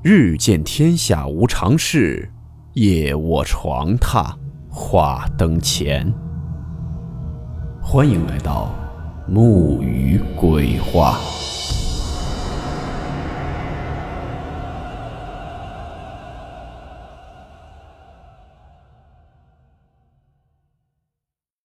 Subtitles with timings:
[0.00, 2.30] 日见天下无常事，
[2.74, 4.32] 夜卧床榻
[4.70, 6.14] 话灯前。
[7.82, 8.72] 欢迎来到
[9.26, 11.18] 木鱼鬼话。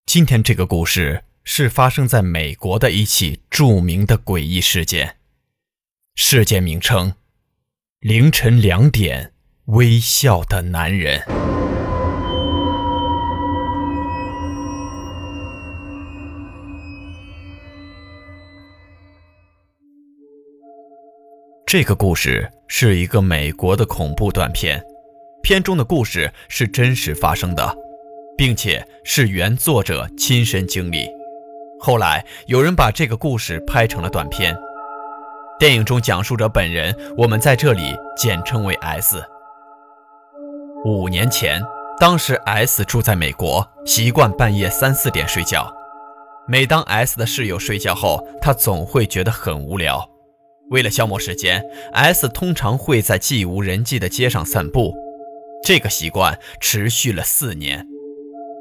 [0.07, 5.17] 今天这个故事是发生在美国的一起著名的诡异事件，
[6.15, 7.13] 事件名称。
[8.05, 9.33] 凌晨两点，
[9.65, 11.19] 微笑的男人。
[21.65, 24.85] 这个故事是一个美国的恐怖短片，
[25.43, 27.75] 片中的故事是真实发生的，
[28.37, 31.09] 并且是原作者亲身经历。
[31.81, 34.55] 后来有人把这个故事拍成了短片。
[35.57, 39.25] 电影中讲述者本人，我们在这里简称为 S。
[40.85, 41.63] 五年前，
[42.01, 45.73] 当时 S 住在美国，习惯半夜三四点睡觉。
[46.49, 50.05] 每当 S 的室友睡觉后，他总会觉得很无聊。
[50.71, 54.93] 为了消磨时间，S 通常会在既无人迹的街上散步。
[55.63, 57.87] 这个习惯持续了四年。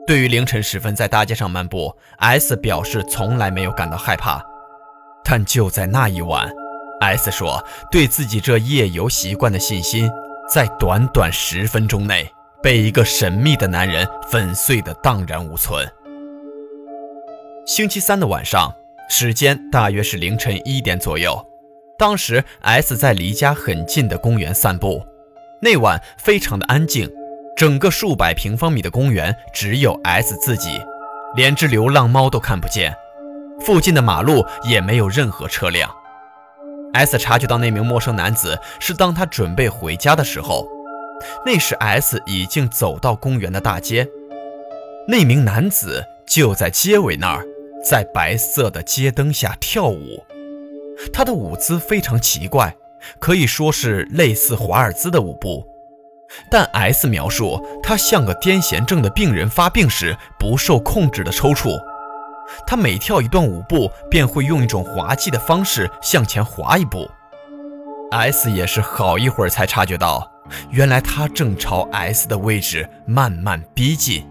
[0.05, 4.43] 对于凌晨时分在大街上漫步，S 表示从来没有感到害怕。
[5.25, 6.53] 但就在那一晚
[7.03, 10.09] ，S 说：“对自己这夜游习惯的信心，
[10.49, 15.85] 在短短十分钟内被一个神秘的男人粉碎得荡然无存。”
[17.65, 18.73] 星期三的晚上，
[19.09, 21.45] 时间大约是凌晨一点左右。
[21.97, 25.05] 当时 S 在离家很近的公园散步。
[25.61, 27.09] 那晚非常的安静，
[27.55, 30.81] 整个数百平方米的公园只有 S 自己，
[31.35, 32.93] 连只流浪猫都看不见。
[33.61, 35.89] 附近的马路也没有任何车辆。
[36.93, 40.67] S 察觉到那名陌生男子是当他准备回家的时候，
[41.45, 44.07] 那时 S 已经走到公园的大街，
[45.07, 47.43] 那名男子就在街尾那儿，
[47.83, 50.23] 在白色的街灯下跳舞，
[51.11, 52.75] 他的舞姿非常奇怪，
[53.19, 55.65] 可以说是类似华尔兹的舞步，
[56.51, 61.75] 但 S 描述他像个癫痫症的病人发病时不受控制的抽搐。
[62.65, 67.09] 他每跳一段舞步，便会用一种滑稽的方式向前滑一步。
[68.11, 70.31] S 也是好一会儿才察觉到，
[70.69, 74.27] 原来他正朝 S 的位置慢慢逼近。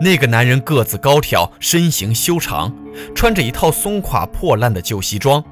[0.00, 2.74] 那个男人个子高挑，身形修长，
[3.14, 5.44] 穿着一套松垮破烂的旧西装。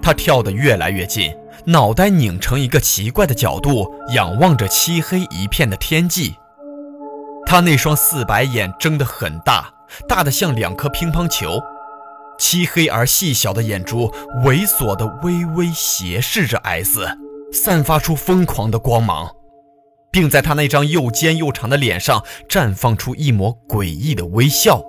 [0.00, 1.34] 他跳得越来越近，
[1.64, 6.36] 脑袋拧成一个奇怪的角度，仰望着漆黑一片的天际。
[7.44, 9.68] 他那双四白眼睁得很大。
[10.08, 11.60] 大的像两颗乒乓球，
[12.38, 14.10] 漆黑而细小的眼珠
[14.44, 17.06] 猥琐地微微斜视着 S，
[17.52, 19.30] 散发出疯狂的光芒，
[20.10, 24.82] 并在他那张又尖又长的脸上绽放出一抹诡异的微笑。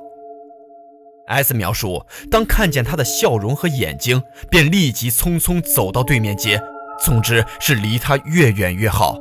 [1.27, 6.61] S 描述，当看见他的笑容和眼睛，便立即匆匆走到对面街，
[6.99, 9.17] 总之是离他越远越好。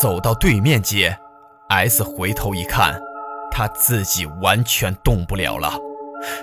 [0.00, 1.18] 走到对面街
[1.68, 2.98] ，S 回头一看。
[3.52, 5.72] 他自己完全动不了了，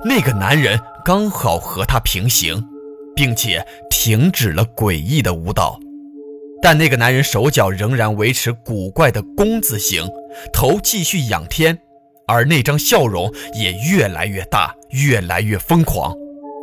[0.03, 2.63] 那个男人刚好和他平行，
[3.15, 5.79] 并且停止了诡异的舞蹈，
[6.61, 10.07] 但那个男人手脚仍然维持古怪的弓字形，
[10.53, 11.79] 头继续仰天，
[12.27, 16.13] 而那张笑容也越来越大，越来越疯狂，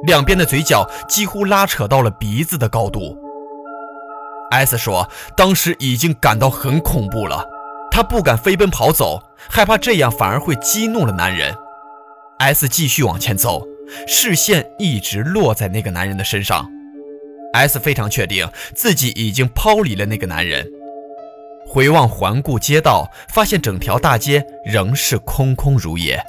[0.07, 3.19] 两边的嘴角几乎拉扯到了鼻子的高度。
[4.53, 7.45] S 说，当时已经感到很恐怖了。
[7.97, 11.57] 他不敢飞奔跑走，害怕这样反而会激怒了男人。
[12.37, 13.67] S 继续往前走，
[14.07, 16.69] 视线一直落在那个男人的身上。
[17.55, 20.71] S 非常确定自己已经抛离了那个男人。
[21.67, 26.23] 回望环顾街道，发现整条大街仍是空空如也。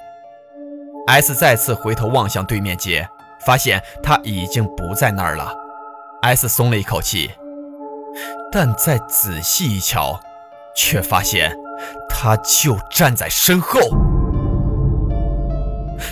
[1.07, 3.05] S 再次回头望向对面街，
[3.45, 5.53] 发现他已经不在那儿了。
[6.21, 7.29] S 松了一口气，
[8.53, 10.17] 但再仔细一瞧。
[10.77, 11.51] 却发现，
[12.07, 13.79] 他就站在身后。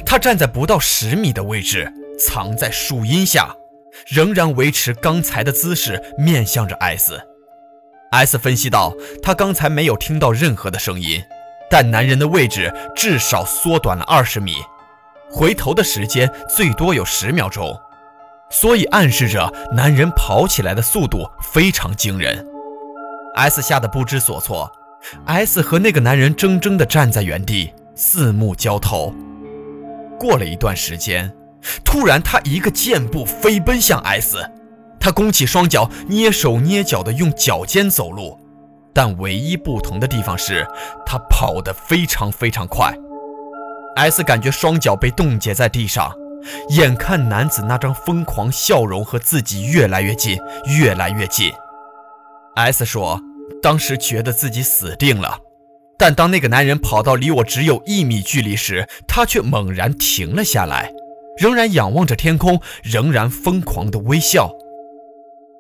[0.04, 3.56] 他站在不到十米的位置，藏在树荫下，
[4.08, 7.22] 仍然维持刚才的姿势，面向着 S。
[8.12, 11.22] S 分析道：“他刚才没有听到任何的声音，
[11.70, 14.56] 但男人的位置至少缩短了二十米，
[15.30, 17.78] 回头的时间最多有十秒钟，
[18.50, 22.44] 所以暗示着男人跑起来的速度非常惊人。”
[23.36, 24.72] S 吓得不知所措
[25.26, 29.14] ，S 和那个男人怔怔地站在原地，四目交投。
[30.18, 31.32] 过了一段时间，
[31.84, 34.38] 突然他一个箭步飞奔向 S，
[35.00, 38.40] 他弓起双脚，蹑手蹑脚地用脚尖走路，
[38.94, 40.66] 但唯一不同的地方是，
[41.06, 42.94] 他跑得非常非常快。
[43.98, 46.10] S 感觉双脚被冻结在地上，
[46.70, 50.38] 眼看男子那张疯狂笑容和自己越来越近，
[50.80, 51.52] 越来越近。
[52.56, 53.22] S 说，
[53.66, 55.40] 当时觉得自己死定了。
[55.98, 60.94] 但当那个男人跑到离我只有一米距离时，他却猛然停了下来，
[61.36, 64.52] 仍然仰望着天空，仍然疯狂地微笑。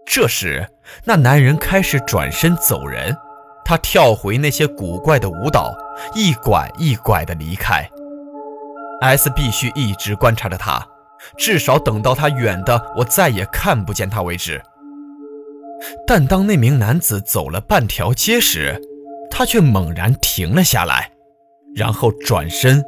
[0.05, 0.69] 这时，
[1.05, 3.17] 那男人开始转身走人，
[3.65, 5.73] 他跳回那些古怪的舞蹈，
[6.13, 7.89] 一拐一拐地离开。
[9.01, 10.85] S 必须一直观察着他，
[11.39, 14.61] 至少等到他远的我再也看不见他为止。
[16.07, 18.81] 但当那名男子走了半条街时，
[19.29, 21.11] 他却猛然停了下来，
[21.75, 22.83] 然后转身，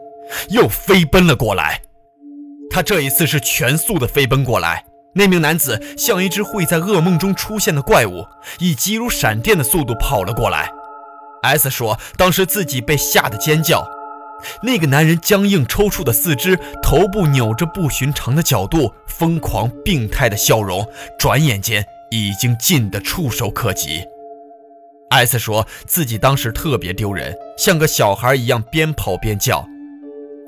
[0.49, 1.81] 又飞奔了过来。
[2.69, 4.85] 他这一次是全速的飞奔过来。
[5.15, 8.25] 那名男子像一只会在噩梦中出现的怪物，
[8.59, 10.69] 以急如闪电的速度跑了过来。
[11.41, 13.87] S 说，当时自己被吓得尖叫。
[14.61, 20.87] 那个男人僵硬抽搐的四肢，头部扭着不寻常的角度，疯狂病态的笑容，
[21.17, 24.05] 转眼间已经近得触手可及。
[25.09, 29.65] S 说自己当时特别丢人，像个小孩一样边跑边叫。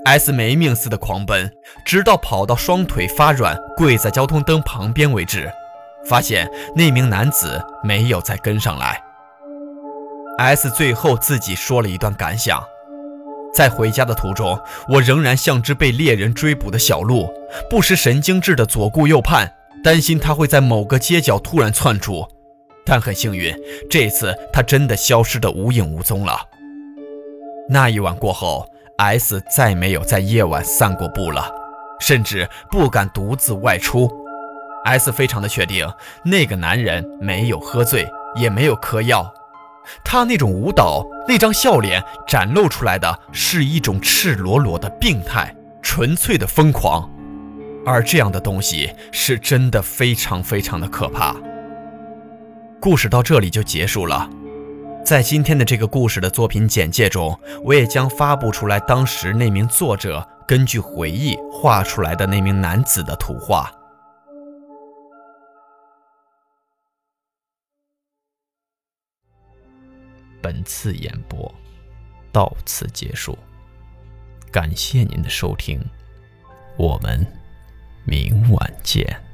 [0.06, 1.52] S 没命似的狂奔，
[1.86, 5.50] 直到跑到双腿发软、跪在交通灯旁边为止，
[6.06, 9.02] 发现那名男子没有再跟上来。
[10.38, 12.64] S 最后自己说了一段感想：
[13.54, 14.58] 在回家的途中，
[14.88, 17.28] 我仍然像只被猎人追捕的小鹿，
[17.70, 19.54] 不失神经质的左顾右盼，
[19.84, 22.28] 担心他会在某个街角突然窜出。
[22.86, 23.56] 但很幸运，
[23.90, 26.40] 这次他真的消失得无影无踪了。
[27.70, 28.66] 那一晚过后
[28.98, 31.52] ，S 再没有在夜晚散过步了，
[32.00, 34.10] 甚至不敢独自外出。
[34.86, 35.88] S 非常的确定，
[36.24, 39.32] 那个男人没有喝醉，也没有嗑药。
[40.04, 47.08] 他那种舞蹈，那张笑脸，展露出来的是一种赤裸裸的病态，纯粹的疯狂。
[47.86, 51.36] 而这样的东西是真的非常非常的可怕。
[52.80, 54.30] 故事到这里就结束了。
[55.04, 63.72] 在今天的这个故事的作品简介中，我也将发布出来当时那名作者根据回忆画出来的那名男子的图画。
[70.42, 71.54] 本次演播
[72.32, 73.38] 到此结束，
[74.52, 75.82] 感谢您的收听，
[76.78, 77.26] 我们
[78.10, 79.29] 明晚见。